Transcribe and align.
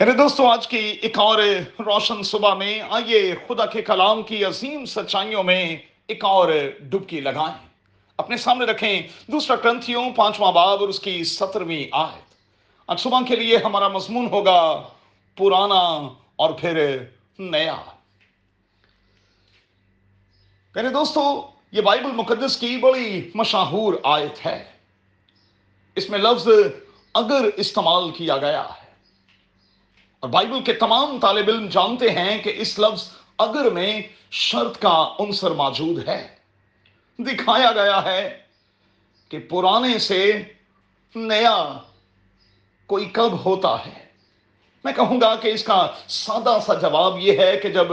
میرے 0.00 0.12
دوستوں 0.12 0.50
آج 0.50 0.68
کی 0.68 0.98
ایک 1.02 1.18
اور 1.18 1.42
روشن 1.78 2.22
صبح 2.22 2.54
میں 2.54 2.82
آئیے 2.90 3.34
خدا 3.48 3.66
کے 3.66 3.82
کلام 3.82 4.22
کی 4.22 4.44
عظیم 4.44 4.84
سچائیوں 4.84 5.42
میں 5.42 5.76
ایک 6.06 6.24
اور 6.24 6.52
ڈبکی 6.80 7.20
لگائیں۔ 7.20 7.68
اپنے 8.16 8.36
سامنے 8.36 8.64
رکھیں 8.64 9.02
دوسرا 9.26 9.56
کرنتھیوں، 9.56 10.10
پانچواں 10.16 10.52
باب 10.52 10.80
اور 10.80 10.88
اس 10.88 11.00
کی 11.00 11.24
سترویں 11.24 11.84
آیت۔ 11.92 12.34
آج 12.86 13.00
صبح 13.00 13.20
کے 13.28 13.36
لیے 13.36 13.56
ہمارا 13.56 13.88
مضمون 13.88 14.28
ہوگا 14.28 14.82
پرانا 15.36 16.08
اور 16.36 16.50
پھر 16.50 17.04
نیا۔ 17.38 17.76
میرے 20.74 20.88
دوستو، 20.88 21.50
یہ 21.72 21.80
بائبل 21.80 22.12
مقدس 22.12 22.56
کی 22.56 22.76
بڑی 22.76 23.30
مشہور 23.34 23.94
آیت 24.02 24.46
ہے۔ 24.46 24.64
اس 25.94 26.10
میں 26.10 26.18
لفظ 26.18 26.48
اگر 27.14 27.44
استعمال 27.56 28.10
کیا 28.10 28.36
گیا 28.36 28.62
ہے۔ 28.62 28.85
اور 30.26 30.32
بائبل 30.32 30.62
کے 30.62 30.72
تمام 30.72 31.18
طالب 31.20 31.48
علم 31.48 31.66
جانتے 31.66 32.10
ہیں 32.10 32.42
کہ 32.42 32.52
اس 32.56 32.78
لفظ 32.78 33.10
اگر 33.38 33.70
میں 33.70 34.00
شرط 34.30 34.78
کا 34.78 35.14
عنصر 35.18 35.50
موجود 35.50 36.08
ہے۔ 36.08 36.26
دکھایا 37.18 37.70
گیا 37.72 38.04
ہے 38.04 38.38
کہ 39.28 39.38
پرانے 39.38 39.98
سے 39.98 40.42
نیا 41.14 41.78
کوئی 42.86 43.04
کب 43.04 43.44
ہوتا 43.44 43.86
ہے۔ 43.86 44.04
میں 44.84 44.92
کہوں 44.92 45.20
گا 45.20 45.34
کہ 45.34 45.48
اس 45.48 45.64
کا 45.64 45.86
سادہ 46.08 46.58
سا 46.66 46.74
جواب 46.74 47.18
یہ 47.18 47.38
ہے 47.38 47.56
کہ 47.56 47.68
جب 47.68 47.92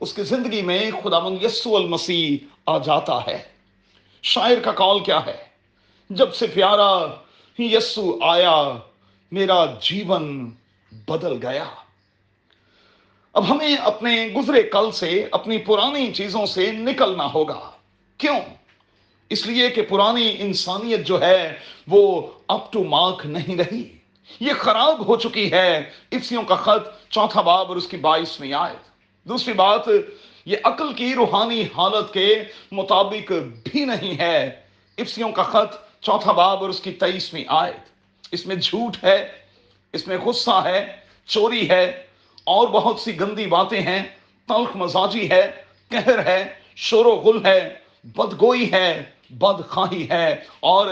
اس 0.00 0.14
کی 0.14 0.22
زندگی 0.22 0.62
میں 0.62 0.90
خدا 1.04 1.18
من 1.18 1.36
یسو 1.42 1.76
المسیح 1.76 2.46
آ 2.66 2.78
جاتا 2.78 3.26
ہے، 3.26 3.42
شاعر 4.22 4.60
کا 4.64 4.72
کال 4.72 4.98
کیا 4.98 5.26
ہے؟ 5.26 5.44
جب 6.10 6.34
سے 6.34 6.46
پیارا 6.46 7.06
یسو 7.58 8.18
آیا، 8.22 8.72
میرا 9.32 9.64
جیون 9.80 10.50
بدل 11.08 11.48
گیا۔ 11.48 11.64
اب 13.32 13.50
ہمیں 13.50 13.76
اپنے 13.76 14.28
گزرے 14.36 14.62
کل 14.62 14.90
سے 14.90 15.26
اپنی 15.30 15.58
پرانی 15.58 16.12
چیزوں 16.12 16.46
سے 16.46 16.72
نکلنا 16.72 17.32
ہوگا۔ 17.34 17.70
کیوں؟ 18.18 18.40
اس 19.30 19.46
لیے 19.46 19.70
کہ 19.70 19.82
پرانی 19.82 20.34
انسانیت 20.38 21.06
جو 21.06 21.20
ہے 21.20 21.58
وہ 21.88 22.30
اپ 22.48 22.72
ٹو 22.72 22.84
مارک 22.84 23.26
نہیں 23.26 23.56
رہی۔ 23.56 23.96
یہ 24.40 24.52
خراب 24.58 25.08
ہو 25.08 25.16
چکی 25.16 25.52
ہے۔ 25.52 25.90
افسیوں 26.12 26.42
کا 26.42 26.54
خط 26.54 27.10
چوتھا 27.10 27.40
باب 27.40 27.68
اور 27.68 27.76
اس 27.76 27.88
کی 27.88 27.96
بائیس 27.96 28.40
میں 28.40 28.52
آئے 28.52 28.76
دوسری 29.24 29.52
بات، 29.52 29.80
یہ 30.46 30.56
عقل 30.64 30.92
کی 30.92 31.14
روحانی 31.14 31.62
حالت 31.62 32.12
کے 32.12 32.44
مطابق 32.72 33.32
بھی 33.64 33.84
نہیں 33.84 34.18
ہے۔ 34.18 34.60
افسیوں 34.98 35.32
کا 35.32 35.42
خط 35.42 36.02
چوتھا 36.02 36.32
باب 36.32 36.60
اور 36.60 36.68
اس 36.68 36.80
کی 36.80 36.92
تیئیسویں 36.92 37.44
آیت۔ 37.48 37.88
اس 38.32 38.46
میں 38.46 38.56
جھوٹ 38.56 39.04
ہے 39.04 39.45
اس 39.96 40.06
میں 40.08 40.18
غصہ 40.18 40.62
ہے، 40.64 40.96
چوری 41.26 41.68
ہے، 41.70 41.84
اور 42.44 42.68
بہت 42.68 43.00
سی 43.00 43.20
گندی 43.20 43.46
باتیں 43.46 43.80
ہیں، 43.80 44.02
تلخ 44.48 44.76
مزاجی 44.76 45.30
ہے 45.30 45.50
کہر 45.90 46.24
ہے، 46.26 46.54
شور 46.76 47.04
و 47.04 47.14
غل 47.16 47.46
ہے، 47.46 47.74
بدگوئی 48.04 48.72
ہے 48.72 49.02
بد 49.30 49.68
خواہی 49.68 50.08
ہے، 50.10 50.36
اور 50.60 50.86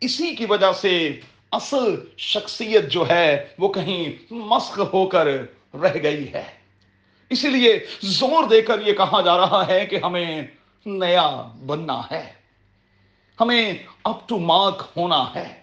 اسی 0.00 0.34
کی 0.34 0.44
وجہ 0.44 0.72
سے 0.72 1.20
اصل 1.52 1.94
شخصیت 2.18 2.88
جو 2.88 3.08
ہے، 3.08 3.46
وہ 3.58 3.68
کہیں 3.68 4.32
مسخ 4.32 4.78
ہو 4.92 5.06
کر 5.06 5.26
رہ 5.74 5.96
گئی 6.02 6.32
ہے۔ 6.32 6.44
اسی 7.30 7.48
لیے 7.48 7.86
زور 8.02 8.44
دے 8.44 8.62
کر 8.62 8.86
یہ 8.86 8.92
کہا 8.92 9.20
جا 9.20 9.36
رہا 9.36 9.66
ہے 9.66 9.86
کہ 9.86 9.98
ہمیں 10.02 10.46
نیا 10.86 11.28
بننا 11.66 12.00
ہے۔ 12.10 12.32
ہمیں 13.40 13.74
اپ 14.04 14.28
ٹو 14.28 14.38
مارک 14.38 14.82
ہونا 14.96 15.24
ہے۔ 15.34 15.61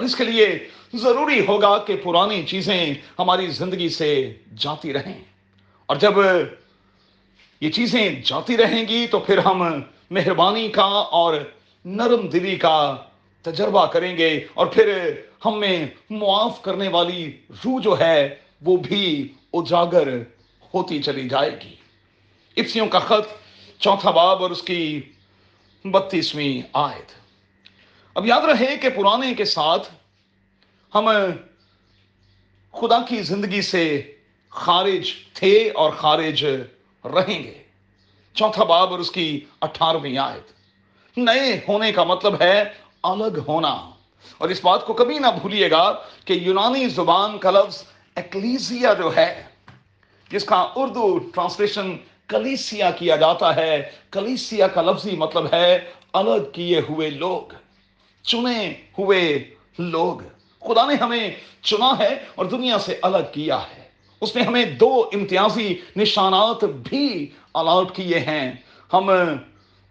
اور 0.00 0.06
اس 0.06 0.16
کے 0.16 0.24
لیے 0.24 0.68
ضروری 0.94 1.46
ہوگا 1.46 1.78
کہ 1.78 1.96
پرانی 1.96 2.42
چیزیں 2.42 2.94
ہماری 3.18 3.46
زندگی 3.46 3.88
سے 3.88 4.32
جاتی 4.58 4.92
رہیں۔ 4.92 5.24
اور 5.86 5.96
جب 5.96 6.12
یہ 7.60 7.70
چیزیں 7.70 8.22
جاتی 8.24 8.56
رہیں 8.56 8.88
گی 8.88 9.06
تو 9.06 9.18
پھر 9.18 9.38
ہم 9.38 9.82
مہربانی 10.10 10.68
کا 10.68 10.84
اور 10.84 11.34
نرم 11.84 12.28
دلی 12.28 12.56
کا 12.56 12.96
تجربہ 13.42 13.86
کریں 13.86 14.16
گے۔ 14.16 14.46
اور 14.54 14.66
پھر 14.66 15.12
ہم 15.46 15.60
میں 15.60 15.86
معاف 16.10 16.62
کرنے 16.62 16.88
والی 16.88 17.36
روح 17.50 17.80
جو 17.80 17.98
ہے 18.00 18.34
وہ 18.62 18.76
بھی 18.76 19.32
اجاگر 19.52 20.16
ہوتی 20.74 21.02
چلی 21.02 21.28
جائے 21.28 21.50
گی۔ 21.50 21.74
افسیوں 22.56 22.86
کا 22.86 22.98
خط 22.98 23.34
چوتھا 23.80 24.10
باب 24.10 24.42
اور 24.42 24.50
اس 24.50 24.62
کی 24.62 25.00
بتیسویں 25.84 26.62
آیت۔ 26.72 27.19
اب 28.14 28.26
یاد 28.26 28.40
رہے 28.40 28.76
کہ 28.76 28.88
پرانے 28.88 29.34
کے 29.34 29.44
ساتھ 29.44 29.94
ہم 30.94 31.10
خدا 32.72 32.98
کی 33.08 33.22
زندگی 33.22 33.62
سے 33.62 34.12
خارج 34.50 35.10
تھے 35.32 35.70
اور 35.74 35.90
خارج 35.90 36.44
رہیں 37.04 37.42
گے۔ 37.44 37.62
چوتھا 38.34 38.64
باب 38.64 38.90
اور 38.90 38.98
اس 38.98 39.10
کی 39.10 39.40
اٹھارہویں 39.60 40.18
آیت۔ 40.18 40.52
نئے 41.18 41.60
ہونے 41.68 41.92
کا 41.92 42.04
مطلب 42.04 42.40
ہے 42.40 42.64
الگ 43.02 43.38
ہونا۔ 43.48 43.90
اور 44.38 44.48
اس 44.48 44.64
بات 44.64 44.86
کو 44.86 44.92
کبھی 44.92 45.18
نہ 45.18 45.26
بھولیے 45.40 45.70
گا 45.70 45.92
کہ 46.24 46.32
یونانی 46.32 46.88
زبان 46.88 47.38
کا 47.38 47.50
لفظ 47.50 47.84
ایکلیزیا 48.16 48.92
جو 48.92 49.16
ہے، 49.16 49.44
جس 50.30 50.44
کا 50.44 50.72
اردو 50.74 51.18
ٹرانسلیشن 51.18 51.96
کلیسیا 52.28 52.90
کیا 52.90 53.16
جاتا 53.16 53.56
ہے، 53.56 53.90
کلیسیا 54.10 54.68
کا 54.68 54.82
لفظی 54.82 55.16
مطلب 55.16 55.52
ہے 55.52 55.90
الگ 56.12 56.50
کیے 56.52 56.80
ہوئے 56.80 57.10
لوگ۔ 57.10 57.54
چنے 58.22 58.74
ہوئے 58.98 59.50
لوگ۔ 59.78 60.18
خدا 60.60 60.86
نے 60.86 60.94
ہمیں 60.94 61.30
چنا 61.62 61.98
ہے 61.98 62.18
اور 62.34 62.46
دنیا 62.46 62.78
سے 62.78 62.98
الگ 63.02 63.18
کیا 63.32 63.58
ہے۔ 63.58 63.80
اس 64.20 64.36
نے 64.36 64.42
ہمیں 64.42 64.64
دو 64.64 65.10
امتیازی 65.12 65.74
نشانات 65.96 66.64
بھی 66.64 67.30
الاٹ 67.54 67.96
کیے 67.96 68.18
ہیں۔ 68.18 68.52
ہم 68.92 69.10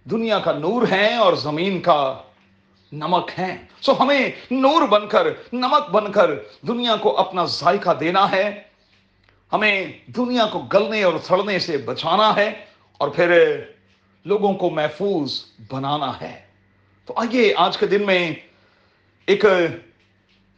دنیا 0.03 0.40
کا 0.40 0.51
نور 0.51 0.81
ہیں 0.91 1.16
اور 1.16 1.34
زمین 1.34 1.81
کا 1.81 2.17
نمک 2.91 3.29
ہیں۔ 3.40 3.57
سو 3.81 3.94
ہمیں 4.00 4.31
نور 4.51 4.88
بن 4.88 5.07
کر، 5.07 5.28
نمک 5.53 5.90
بن 5.91 6.11
کر 6.11 6.31
دنیا 6.67 6.96
کو 6.96 7.17
اپنا 7.17 7.46
ذائقہ 7.46 7.90
دینا 8.00 8.31
ہے۔ 8.31 8.61
ہمیں 9.53 9.85
دنیا 10.07 10.46
کو 10.51 10.59
گلنے 10.59 11.03
اور 11.03 11.13
سڑنے 11.23 11.59
سے 11.59 11.78
بچانا 11.78 12.35
ہے 12.35 12.66
اور 12.97 13.09
پھر 13.09 13.59
لوگوں 14.25 14.53
کو 14.53 14.69
محفوظ 14.69 15.46
بنانا 15.72 16.22
ہے۔ 16.22 16.49
تو 17.09 17.16
آئیے 17.16 17.53
آج 17.58 17.78
کے 17.78 17.88
دن 17.88 18.06
میں 18.06 18.31
ایک 19.28 19.46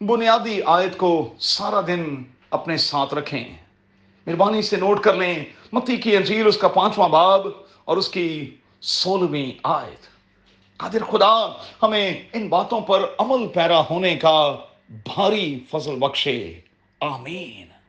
بنیادی 0.02 0.62
آیت 0.66 0.98
کو 0.98 1.34
سارا 1.40 1.82
دن 1.88 2.24
اپنے 2.50 2.78
ساتھ 2.78 3.14
رکھیں۔ 3.14 3.44
مہربانی 4.28 4.62
سے 4.62 4.76
نوٹ 4.78 5.02
کر 5.02 5.14
لیں، 5.14 5.46
متی 5.72 5.98
کی 5.98 6.18
انجیل 6.18 6.48
اس 6.48 6.58
کا 6.58 6.68
پانچواں 6.68 7.10
باب 7.10 7.48
اور 7.86 7.98
اس 7.98 8.10
کی 8.10 8.56
سولہویں 8.82 9.52
آیت۔ 9.64 10.08
قادر 10.78 11.04
خدا، 11.04 11.48
ہمیں 11.84 12.24
ان 12.34 12.48
باتوں 12.48 12.82
پر 12.82 13.06
عمل 13.20 13.48
پیرا 13.48 13.82
ہونے 13.90 14.16
کا 14.16 14.58
بھاری 14.90 15.60
فضل 15.72 15.96
بخشے۔ 15.96 16.60
آمین۔ 17.00 17.81